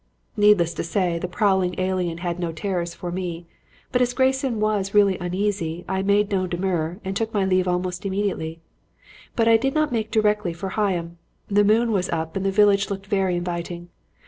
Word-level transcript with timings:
"Needless 0.35 0.73
to 0.73 0.83
say, 0.83 1.19
the 1.19 1.27
prowling 1.27 1.79
alien 1.79 2.17
had 2.25 2.39
no 2.39 2.51
terrors 2.51 2.95
for 2.95 3.11
me, 3.11 3.45
but 3.91 4.01
as 4.01 4.13
Grayson 4.15 4.59
was 4.59 4.95
really 4.95 5.15
uneasy, 5.19 5.85
I 5.87 6.01
made 6.01 6.31
no 6.31 6.47
demur 6.47 6.99
and 7.05 7.15
took 7.15 7.31
my 7.35 7.45
leave 7.45 7.67
almost 7.67 8.03
immediately. 8.03 8.61
But 9.35 9.47
I 9.47 9.57
did 9.57 9.75
not 9.75 9.91
make 9.91 10.09
directly 10.09 10.53
for 10.53 10.69
Higham. 10.71 11.17
The 11.49 11.63
moon 11.63 11.91
was 11.91 12.09
up 12.09 12.35
and 12.35 12.43
the 12.43 12.51
village 12.51 12.89
looked 12.89 13.05
very 13.05 13.35
inviting. 13.35 13.89